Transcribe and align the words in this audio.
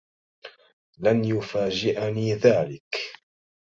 لن 0.99 1.25
يفاجئني 1.25 2.33
ذلك. 2.35 3.13